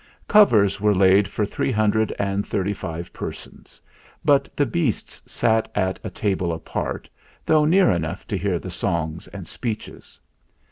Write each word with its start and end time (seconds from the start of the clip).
Covers 0.27 0.81
were 0.81 0.95
laid 0.95 1.27
for 1.27 1.45
three 1.45 1.71
hundred 1.71 2.11
and 2.17 2.43
thirty 2.43 2.73
five 2.73 3.13
persons; 3.13 3.79
but 4.25 4.49
the 4.57 4.65
beasts 4.65 5.21
sat 5.31 5.69
at 5.75 5.99
a 6.03 6.09
table 6.09 6.51
apart, 6.51 7.07
though 7.45 7.65
near 7.65 7.91
enough 7.91 8.25
to 8.29 8.35
hear 8.39 8.57
the 8.57 8.71
songs 8.71 9.27
and 9.27 9.47
speeches. 9.47 10.19